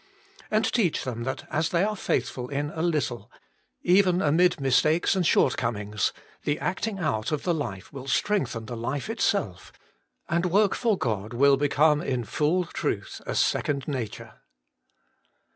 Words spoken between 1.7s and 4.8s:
are faithful in a little, even amid